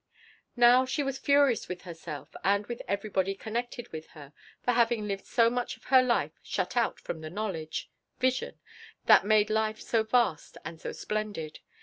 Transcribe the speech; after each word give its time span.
Now 0.55 0.83
she 0.83 1.03
was 1.03 1.19
furious 1.19 1.67
with 1.69 1.83
herself 1.83 2.35
and 2.43 2.65
with 2.65 2.81
everybody 2.87 3.35
connected 3.35 3.89
with 3.89 4.07
her 4.17 4.33
for 4.63 4.71
having 4.71 5.07
lived 5.07 5.27
so 5.27 5.47
much 5.47 5.77
of 5.77 5.83
her 5.93 6.01
life 6.01 6.31
shut 6.41 6.75
out 6.75 6.99
from 6.99 7.21
the 7.21 7.29
knowledge 7.29 7.87
vision 8.17 8.59
that 9.05 9.25
made 9.27 9.51
life 9.51 9.79
so 9.79 10.01
vast 10.01 10.57
and 10.65 10.81
so 10.81 10.91
splendid. 10.91 11.59